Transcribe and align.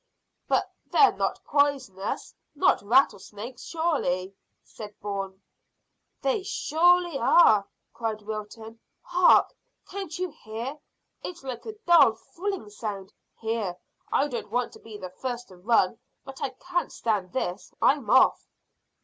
"But 0.47 0.67
they're 0.87 1.11
not 1.15 1.45
poisonous 1.45 2.33
not 2.55 2.81
rattlesnakes, 2.81 3.61
surely?" 3.61 4.33
said 4.63 4.99
Bourne. 4.99 5.39
"They 6.23 6.41
surely 6.41 7.19
are," 7.19 7.67
cried 7.93 8.23
Wilton. 8.23 8.79
"Hark! 9.03 9.53
Can't 9.87 10.17
you 10.17 10.31
hear? 10.31 10.79
It's 11.23 11.43
like 11.43 11.67
a 11.67 11.73
dull 11.85 12.13
thrilling 12.15 12.71
sound. 12.71 13.13
Here, 13.37 13.77
I 14.11 14.27
don't 14.27 14.49
want 14.49 14.73
to 14.73 14.79
be 14.79 14.97
the 14.97 15.11
first 15.11 15.49
to 15.49 15.55
run, 15.57 15.99
but 16.25 16.41
I 16.41 16.49
can't 16.49 16.91
stand 16.91 17.31
this; 17.33 17.71
I'm 17.79 18.09
off." 18.09 18.47